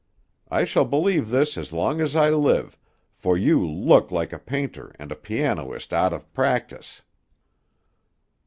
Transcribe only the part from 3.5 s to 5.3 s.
look like a painter and a